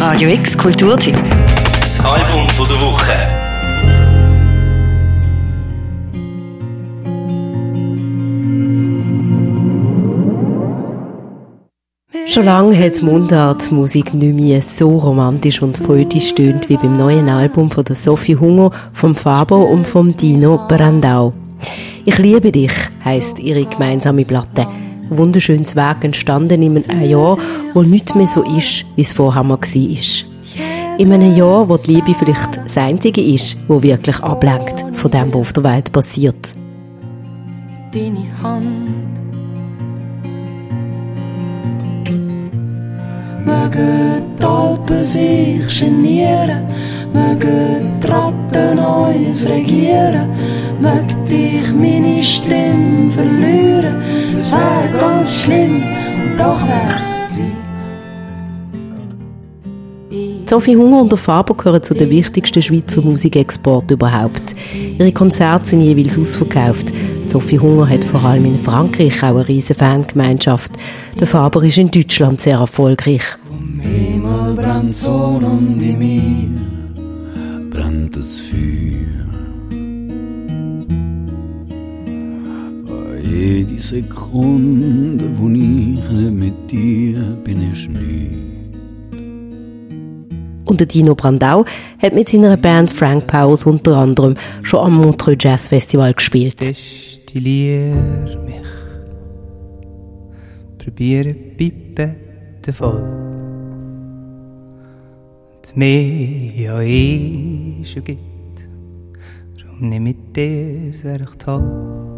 Radio 0.00 0.30
X 0.30 0.56
Kulturtipp. 0.56 1.14
Das 1.78 2.02
Album 2.06 2.48
von 2.48 2.66
der 2.66 2.80
Woche. 2.80 3.12
Schon 12.30 12.44
lange 12.46 12.78
hat 12.82 13.02
Mundartmusik 13.02 14.14
nicht 14.14 14.34
mehr 14.34 14.62
so 14.62 14.96
romantisch 14.96 15.60
und 15.60 15.82
poetisch 15.84 16.30
stöhnt 16.30 16.70
wie 16.70 16.78
beim 16.78 16.96
neuen 16.96 17.28
Album 17.28 17.70
von 17.70 17.84
der 17.84 17.94
Sophie 17.94 18.36
Hunger, 18.36 18.70
vom 18.94 19.14
Faber 19.14 19.68
und 19.68 19.86
vom 19.86 20.16
Dino 20.16 20.66
Brandau. 20.66 21.34
Ich 22.06 22.16
liebe 22.16 22.50
dich, 22.50 22.72
heißt 23.04 23.38
ihre 23.38 23.66
gemeinsame 23.66 24.24
Platte. 24.24 24.66
Ein 25.10 25.18
wunderschönes 25.18 25.74
Werk 25.74 26.04
entstanden 26.04 26.62
in 26.62 26.84
einem 26.88 27.10
Jahr, 27.10 27.36
wo 27.74 27.82
nichts 27.82 28.14
mehr 28.14 28.28
so 28.28 28.42
ist, 28.42 28.84
wie 28.94 29.00
es 29.00 29.12
vorher 29.12 29.42
mal 29.42 29.58
war. 29.58 30.98
In 30.98 31.12
einem 31.12 31.34
Jahr, 31.34 31.68
wo 31.68 31.76
die 31.76 31.94
Liebe 31.94 32.14
vielleicht 32.14 32.58
das 32.64 32.76
Einzige 32.76 33.20
ist, 33.20 33.56
wo 33.66 33.82
wirklich 33.82 34.20
ablenkt 34.20 34.84
von 34.92 35.10
dem, 35.10 35.34
was 35.34 35.40
auf 35.40 35.52
der 35.52 35.64
Welt 35.64 35.90
passiert. 35.90 36.54
Deine 37.92 38.42
Hand 38.42 38.90
Mögen 43.44 44.36
die 44.38 44.44
Alpen 44.44 45.04
sich 45.04 45.80
genieren, 45.80 46.66
mögen 47.12 48.00
die 48.00 48.06
Ratten 48.06 48.78
uns 48.78 49.46
regieren, 49.46 50.28
mögen 50.80 51.24
dich 51.24 51.72
meine 51.72 52.22
Stimme 52.22 52.59
Sophie 60.50 60.74
Hunger 60.74 61.02
und 61.02 61.12
der 61.12 61.16
Faber 61.16 61.54
gehören 61.54 61.80
zu 61.80 61.94
den 61.94 62.10
wichtigsten 62.10 62.60
Schweizer 62.60 63.02
Musikexporten 63.02 63.94
überhaupt. 63.94 64.56
Ihre 64.98 65.12
Konzerte 65.12 65.68
sind 65.68 65.80
jeweils 65.80 66.18
ausverkauft. 66.18 66.92
Sophie 67.28 67.60
Hunger 67.60 67.88
hat 67.88 68.04
vor 68.04 68.24
allem 68.24 68.46
in 68.46 68.58
Frankreich 68.58 69.22
auch 69.22 69.28
eine 69.28 69.46
riesige 69.46 69.78
Fangemeinschaft. 69.78 70.72
Der 71.20 71.28
Faber 71.28 71.62
ist 71.62 71.78
in 71.78 71.92
Deutschland 71.92 72.40
sehr 72.40 72.58
erfolgreich. 72.58 73.22
Vom 73.46 73.78
Himmel 73.78 74.54
brennt 74.56 74.92
Sonne 74.92 75.46
und 75.46 75.80
in 75.80 75.98
mir 76.00 77.70
brennt 77.70 78.16
das 78.16 78.40
Feuer. 78.40 79.19
Jede 83.30 83.78
Sekunde, 83.78 85.24
wo 85.38 85.48
ich 85.48 86.10
nicht 86.10 86.32
mit 86.32 86.70
dir 86.70 87.20
bin, 87.44 87.70
ist 87.70 87.88
nichts. 87.88 88.50
Und 90.66 90.80
der 90.80 90.86
Dino 90.86 91.14
Brandau 91.14 91.64
hat 92.02 92.12
mit 92.12 92.28
seiner 92.28 92.56
Band 92.56 92.92
Frank 92.92 93.28
Powers 93.28 93.66
unter 93.66 93.96
anderem 93.96 94.34
schon 94.62 94.80
am 94.80 94.94
Montreux 94.94 95.36
Jazz 95.40 95.68
Festival 95.68 96.12
gespielt. 96.14 96.60
Destillier 96.60 97.94
mich. 98.44 98.56
Probiere 100.78 101.34
Pipette 101.34 102.72
voll. 102.72 103.02
Das 105.62 105.76
Meer 105.76 106.52
ja 106.56 106.80
eh 106.80 107.84
schon 107.84 108.04
gibt. 108.04 108.22
Darum 109.62 109.88
nicht 109.88 110.00
mit 110.00 110.36
dir, 110.36 111.18
doch 111.18 111.36
toll. 111.36 112.09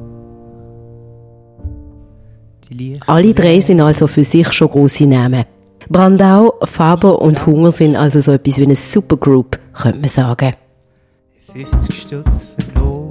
Alle 3.06 3.34
drei 3.34 3.60
sind 3.60 3.80
also 3.80 4.06
für 4.06 4.24
sich 4.24 4.52
schon 4.52 4.68
grosse 4.68 5.06
Namen. 5.06 5.44
Brandau, 5.88 6.54
Faber 6.62 7.20
und 7.20 7.44
Hunger 7.44 7.72
sind 7.72 7.96
also 7.96 8.20
so 8.20 8.32
etwas 8.32 8.58
wie 8.58 8.64
eine 8.64 8.76
Supergroup, 8.76 9.58
könnte 9.74 10.00
man 10.00 10.08
sagen. 10.08 10.52
50 11.52 11.94
Stutz 11.94 12.46
verloren. 12.56 13.10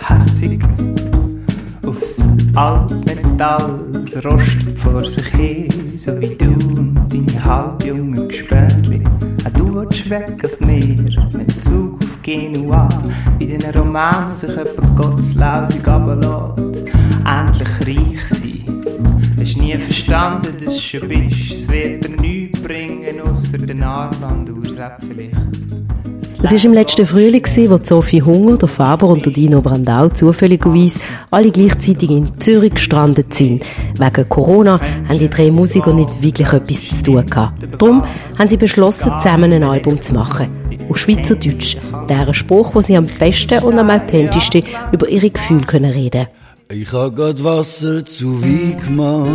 Hassig 0.00 0.62
aufs 1.86 2.26
Altmetall, 2.54 4.02
es 4.04 4.24
rostet 4.24 4.78
vor 4.78 5.06
sich 5.06 5.32
her, 5.34 5.68
so 5.96 6.18
wie 6.20 6.34
du 6.34 6.46
und 6.46 7.06
deine 7.10 7.44
halbjungen 7.44 8.28
Gespöntli. 8.28 9.02
Auch 9.44 9.52
du 9.52 9.74
willst 9.74 10.08
weg 10.08 10.38
als 10.42 10.60
Meer, 10.60 10.96
mit 11.32 11.64
Zug 11.64 12.02
auf 12.02 12.22
Genua, 12.22 12.88
wie 13.38 13.44
in 13.44 13.64
einem 13.64 13.78
Roman 13.78 14.36
sich 14.36 14.50
jemand 14.50 14.96
gottslausig 14.96 15.86
runterlässt. 15.86 16.67
Endlich 17.24 17.68
reich 17.80 18.28
sein. 18.28 18.84
Hast 19.40 19.56
nie 19.56 19.76
verstanden, 19.78 20.54
dass 20.64 20.74
du 20.74 20.80
schon 20.80 21.08
bist. 21.08 21.52
Es 21.52 21.68
wird 21.68 22.04
dir 22.04 22.16
nichts 22.20 22.60
bringen, 22.60 23.20
ausser 23.20 23.58
den 23.58 23.82
Armband 23.82 24.50
vielleicht. 25.08 25.58
Es 26.40 26.52
war 26.52 26.64
im 26.66 26.72
letzten 26.72 27.04
Frühling, 27.04 27.44
wo 27.68 27.78
Sophie 27.82 28.22
Hunger, 28.22 28.56
der 28.56 28.68
Faber 28.68 29.08
und 29.08 29.26
der 29.26 29.32
Dino 29.32 29.60
Brandau 29.60 30.08
zufälligerweise 30.08 31.00
alle 31.32 31.50
gleichzeitig 31.50 32.10
in 32.10 32.38
Zürich 32.38 32.74
gestrandet 32.74 33.34
sind. 33.34 33.64
Wegen 33.98 34.28
Corona 34.28 34.80
haben 35.08 35.18
die 35.18 35.28
drei 35.28 35.50
Musiker 35.50 35.92
nicht 35.92 36.22
wirklich 36.22 36.52
etwas 36.52 36.88
zu 36.88 37.02
tun 37.02 37.26
gehabt. 37.26 37.66
Darum 37.78 38.04
haben 38.38 38.48
sie 38.48 38.56
beschlossen, 38.56 39.12
zusammen 39.18 39.52
ein 39.52 39.64
Album 39.64 40.00
zu 40.00 40.14
machen. 40.14 40.48
Auf 40.88 40.98
Schweizerdeutsch, 40.98 41.76
deren 42.08 42.34
Spruch, 42.34 42.72
wo 42.74 42.80
sie 42.80 42.96
am 42.96 43.06
besten 43.06 43.64
und 43.64 43.76
am 43.76 43.90
authentischsten 43.90 44.62
über 44.92 45.08
ihre 45.08 45.30
Gefühle 45.30 45.66
können 45.66 45.90
reden 45.90 46.28
Ich 46.70 46.92
hab 46.92 47.16
grad 47.16 47.42
Wasser 47.42 48.04
zu 48.04 48.42
Wein 48.42 48.76
gemacht, 48.76 49.30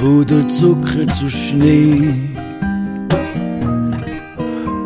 Butter 0.00 0.48
Zucker 0.48 1.06
zu 1.06 1.30
Schnee. 1.30 2.12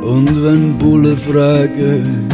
Und 0.02 0.44
wenn 0.44 0.76
Bullen 0.76 1.16
fragen, 1.16 2.28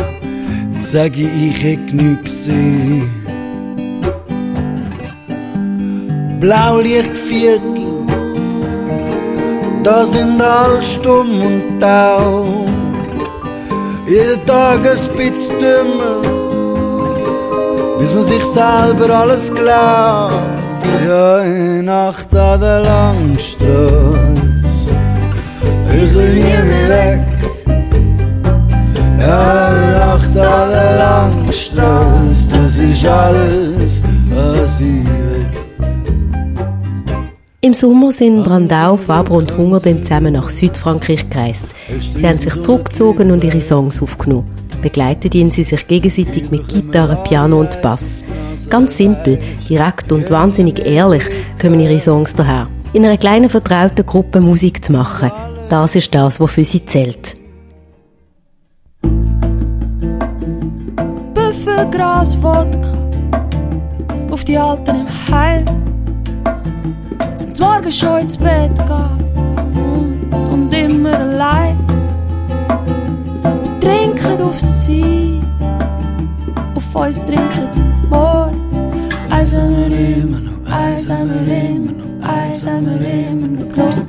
sag 0.81 1.17
ich, 1.17 1.29
ich 1.29 1.63
hätt 1.63 1.95
nichts 1.95 2.25
gesehen. 2.25 3.09
Blaulichtviertel, 6.41 7.87
da 9.85 10.05
sind 10.05 10.43
alle 10.43 10.83
stumm 10.83 11.41
und 11.41 11.81
taub. 11.81 12.69
Jeden 14.09 14.45
Tag 14.45 14.81
ein 14.81 15.17
bisschen 15.17 15.57
dümmer 15.61 16.40
bis 18.01 18.15
man 18.15 18.23
sich 18.23 18.45
selber 18.45 19.11
alles 19.11 19.53
glaubt. 19.55 20.35
Ja, 21.07 21.41
in 21.41 21.85
Nacht 21.85 22.35
an 22.35 22.61
der 22.61 22.81
Langstrasse, 22.81 24.19
ich 25.95 26.15
will 26.15 26.35
nie 26.35 26.41
mehr 26.41 26.89
weg. 26.89 27.23
Ja, 29.21 29.69
in 29.69 29.99
Nacht 29.99 30.37
an 30.37 30.71
der 30.71 30.97
Langstrasse, 30.97 32.49
das 32.51 32.79
ist 32.79 33.07
alles, 33.07 34.03
was 34.31 34.81
ich 34.81 35.05
will. 35.05 35.47
Im 37.63 37.75
Sommer 37.75 38.11
sind 38.11 38.43
Brandau, 38.45 38.97
Faber 38.97 39.35
und 39.35 39.55
Hunger 39.59 39.81
dann 39.81 40.03
zusammen 40.03 40.33
nach 40.33 40.49
Südfrankreich 40.49 41.29
gereist. 41.29 41.67
Sie 42.17 42.27
haben 42.27 42.39
sich 42.39 42.59
zurückgezogen 42.63 43.31
und 43.31 43.45
ihre 43.45 43.61
Songs 43.61 44.01
aufgenommen. 44.01 44.60
Begleitet 44.83 45.35
ihnen 45.35 45.51
sie 45.51 45.63
sich 45.63 45.87
gegenseitig 45.87 46.51
mit 46.51 46.69
Gitarre, 46.69 47.23
Piano 47.25 47.61
und 47.61 47.81
Bass. 47.83 48.21
Ganz 48.69 48.97
simpel, 48.97 49.39
direkt 49.69 50.13
und 50.13 50.31
wahnsinnig 50.31 50.79
ehrlich 50.85 51.25
kommen 51.61 51.81
ihre 51.81 51.99
Songs 51.99 52.35
daher. 52.35 52.69
In 52.93 53.05
einer 53.05 53.19
kleinen 53.19 53.49
vertrauten 53.49 54.07
Gruppe 54.07 54.41
Musik 54.41 54.85
zu 54.85 54.93
machen, 54.93 55.31
das 55.69 55.97
ist 55.97 56.15
das, 56.15 56.41
was 56.41 56.51
für 56.51 56.65
sie 56.65 56.85
zählt. 56.85 57.37
Büffelgras, 61.35 62.43
Wodka 62.43 63.01
auf 64.31 64.45
die 64.45 64.57
Alten 64.57 65.01
im 65.01 65.09
Heim. 65.31 65.65
Zum 67.37 67.51
Morgen 67.59 67.93
schon 67.93 68.21
ins 68.21 68.39
Bett 68.39 68.75
gehen 68.77 70.33
und, 70.33 70.33
und 70.33 70.75
immer 70.75 71.19
allein. 71.19 71.77
Trinken 73.81 74.43
auf 74.43 74.61
sie, 74.61 74.70
auf 76.95 77.07
uns 77.07 77.25
trinken 77.25 77.69
sie 77.71 77.85
morgen. 78.09 79.09
Eins 79.31 79.53
haben 79.53 79.77
wir 79.77 80.17
immer 80.17 80.41
noch, 80.41 80.71
eins 80.71 81.09
haben 81.09 81.31
wir 81.31 81.71
immer 81.71 81.93
noch, 81.93 82.29
eins 82.29 82.67
haben 82.67 82.87
wir 82.87 83.29
immer 83.29 83.47
noch 83.49 83.73
genommen. 83.73 84.09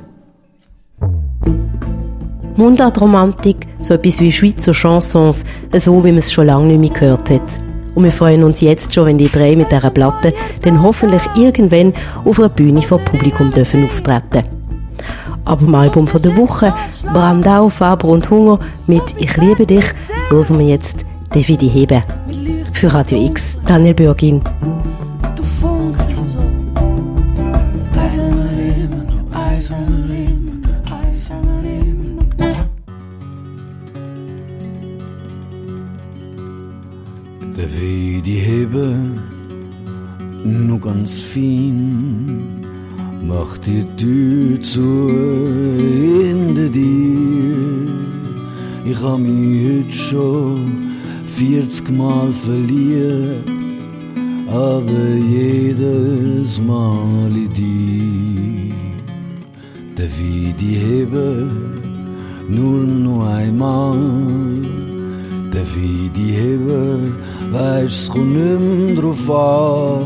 Mundartromantik, 2.55 3.67
so 3.79 3.93
etwas 3.93 4.19
wie 4.19 4.31
Schweizer 4.31 4.73
Chansons, 4.73 5.45
so 5.73 6.03
wie 6.03 6.09
man 6.09 6.17
es 6.17 6.31
schon 6.31 6.47
lange 6.47 6.65
nicht 6.65 6.79
mehr 6.79 6.99
gehört 6.99 7.29
hat. 7.29 7.61
Und 7.95 8.03
wir 8.03 8.11
freuen 8.11 8.43
uns 8.43 8.61
jetzt 8.61 8.93
schon, 8.93 9.05
wenn 9.07 9.17
die 9.17 9.29
drei 9.29 9.55
mit 9.55 9.71
dieser 9.71 9.89
Platte 9.89 10.33
dann 10.63 10.81
hoffentlich 10.81 11.23
irgendwann 11.35 11.93
auf 12.25 12.39
einer 12.39 12.49
Bühne 12.49 12.81
vor 12.81 12.99
Publikum 12.99 13.51
dürfen 13.51 13.85
auftreten. 13.85 14.43
Aber 15.43 15.65
im 15.65 15.75
Album 15.75 16.07
von 16.07 16.21
der 16.21 16.35
Woche, 16.37 16.73
Brandau, 17.13 17.69
Faber 17.69 18.07
und 18.07 18.29
Hunger 18.29 18.59
mit 18.87 19.03
Ich 19.17 19.35
liebe 19.37 19.65
dich, 19.65 19.85
hören 20.29 20.59
wir 20.59 20.67
jetzt 20.67 21.03
Davide 21.33 21.65
Hebe. 21.65 22.03
Für 22.73 22.93
Radio 22.93 23.23
X, 23.25 23.57
Daniel 23.65 23.93
Bürgin. 23.93 24.41
Der 37.57 37.79
wie 37.79 38.21
die 38.21 38.35
Hebe, 38.35 38.97
nur 40.43 40.81
ganz 40.81 41.21
fein, 41.21 42.65
macht 43.25 43.65
die 43.67 43.85
Tür 43.95 44.61
zu 44.61 45.09
hinter 45.77 46.67
dir. 46.67 46.91
Ich 48.83 49.01
hab 49.01 49.19
mich 49.19 49.85
heute 49.85 49.93
schon 49.93 50.90
40 51.37 51.89
Mal 51.91 52.31
verliebt, 52.33 53.49
aber 54.47 55.07
jedes 55.29 56.59
Mal 56.61 57.31
in 57.35 57.53
dich. 57.53 58.73
Der 59.97 60.09
wie 60.17 60.53
die 60.53 60.77
Hebe, 60.85 61.49
nur 62.49 62.79
noch 62.83 63.25
einmal. 63.25 63.97
Der 65.53 65.65
wie 65.75 66.09
die 66.09 66.33
Hebe, 66.33 66.99
weisst 67.51 68.03
es 68.03 68.09
kommt 68.09 68.33
nimm 68.33 68.95
drauf 68.95 69.29
an, 69.29 70.05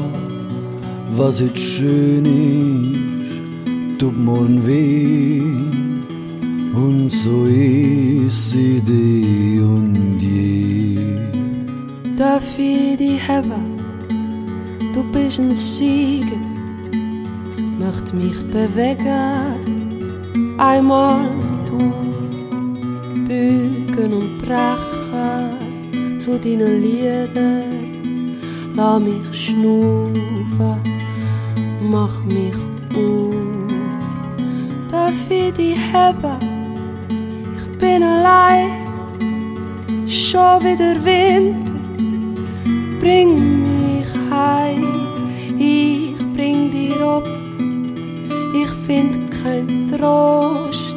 was 1.17 1.39
jetzt 1.39 1.59
schön 1.59 2.25
ist, 2.25 3.99
tut 3.99 4.17
morgen 4.17 4.65
weh. 4.65 5.41
Und 6.75 7.11
so 7.11 7.45
ist 7.45 8.51
sie 8.51 8.81
die 8.81 9.59
und 9.61 10.19
je. 10.19 10.84
Darf 12.25 12.57
ich 12.57 12.97
dich 12.97 13.27
haben? 13.27 13.79
Du 14.95 15.03
bist 15.11 15.37
ein 15.37 15.53
Sieger, 15.53 16.41
möcht 17.77 18.15
mich 18.15 18.39
bewegen. 18.47 19.93
Einmal 20.57 21.29
du 21.67 21.77
bügen 23.27 24.11
und 24.11 24.39
brechen 24.39 26.19
zu 26.19 26.39
deinen 26.39 26.81
Liedern. 26.81 28.37
Lass 28.75 28.99
mich 29.03 29.27
schnaufen, 29.31 30.81
mach 31.91 32.23
mich 32.23 32.57
auf. 32.95 33.35
Darf 34.91 35.29
ich 35.29 35.53
dich? 35.53 35.77
Ich 37.55 37.77
bin 37.77 38.01
allein, 38.01 38.71
schon 40.07 40.63
wieder 40.63 40.95
Winter. 41.05 41.74
Bring 42.99 43.63
mich 43.63 44.07
heim, 44.31 45.29
ich 45.57 46.15
bring 46.33 46.71
dir 46.71 46.99
ab. 47.01 47.27
Ich 48.53 48.69
find 48.87 49.31
kein 49.31 49.87
Trost, 49.87 50.95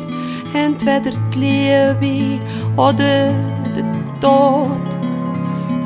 entweder 0.55 1.13
die 1.35 1.39
Liebe 1.39 2.41
oder 2.77 3.33
der 3.77 3.85
Tod. 4.21 4.89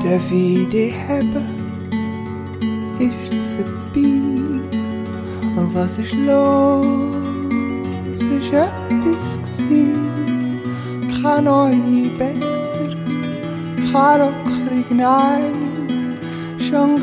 Darf 0.02 0.30
ich 0.30 0.68
dich 0.68 0.94
haben? 1.08 1.46
Ist's 2.98 3.36
vorbei? 3.56 4.20
Und 5.56 5.74
was 5.74 5.98
ist 5.98 6.14
los? 6.14 6.86
Ist 8.12 8.52
etwas 8.52 9.38
gewesen? 9.58 10.60
Kein 11.22 11.44
neue 11.44 12.10
Better, 12.18 12.96
kein 13.92 14.20
Lockerung, 14.20 14.84
nein. 14.96 15.61
Geschaut 16.72 17.00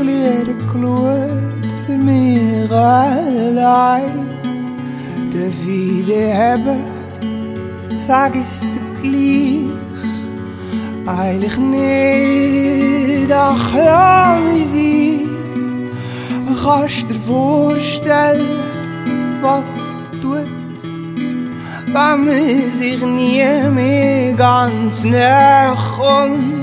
für 1.86 1.98
mich 1.98 2.72
allein. 2.72 4.28
Darf 5.32 5.68
ich 5.68 6.06
dich 6.08 6.34
haben? 6.34 6.80
Sag 8.08 8.34
ich's 8.36 8.62
dir 8.74 8.88
gleich. 9.02 9.70
Eigentlich 11.06 11.58
nicht, 11.58 13.32
ach 13.32 13.74
lass 13.76 14.42
mich 14.42 14.68
sein. 14.74 15.30
Kannst 16.64 17.08
dir 17.10 17.20
vorstellen, 17.28 18.48
was 19.42 19.68
es 19.82 19.92
tut, 20.20 20.50
wenn 21.86 21.94
man 21.94 22.18
sich 22.72 23.02
nie 23.06 23.44
mehr 23.70 24.34
ganz 24.34 25.04
näher 25.04 25.78
kommt? 25.96 26.59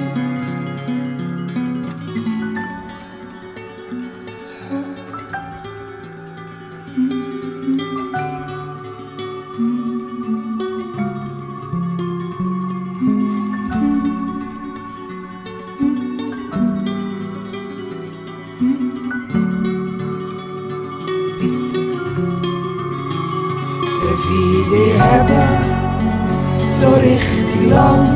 So 26.87 26.94
richtig 27.00 27.71
lang, 27.71 28.09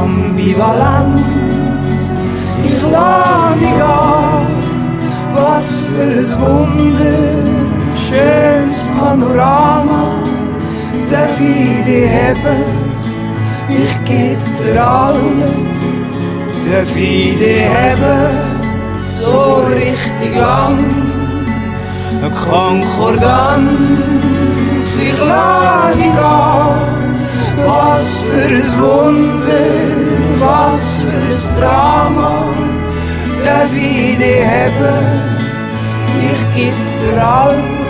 Ambivalenz, 0.00 1.20
ich 2.64 2.82
lade 2.90 3.60
dich 3.60 3.82
an, 3.82 4.46
was 5.34 5.66
für 5.86 6.12
ein 6.20 6.30
wunderschönes 6.40 8.76
Panorama, 8.98 10.04
darf 11.10 11.36
ich 11.40 11.84
dich 11.86 12.08
haben, 12.10 12.62
ich 13.68 13.94
geb 14.04 14.40
dir 14.58 14.78
alles, 14.82 15.56
darf 16.66 16.92
ich 16.96 17.38
dich 17.38 17.64
haben, 17.74 18.30
so 19.20 19.38
richtig 19.74 20.32
lang. 20.36 20.78
Een 22.22 22.34
Konkordanz, 22.48 23.70
ich 25.00 25.18
lade 25.18 25.96
dich 25.96 26.18
an. 26.18 26.91
Was 27.74 28.20
für 28.20 28.36
ein 28.36 28.80
Wunder, 28.80 29.66
was 30.38 31.00
für 31.00 31.06
ein 31.08 31.58
Drama, 31.58 32.44
darf 33.42 33.72
ich 33.74 34.18
dich 34.18 34.44
haben, 34.44 35.22
ich 36.20 36.42
geb 36.54 36.74
dir 37.00 37.26
alles. 37.26 37.82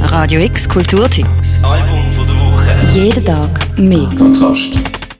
Radio 0.00 0.40
X 0.40 0.66
Kulturteam. 0.68 1.26
Das 1.36 1.62
Album 1.64 2.10
von 2.12 2.26
der 2.26 2.36
Woche. 2.36 2.70
Jeden 2.94 3.24
Tag 3.24 3.78
mehr. 3.78 4.08
Kontrast. 4.16 4.97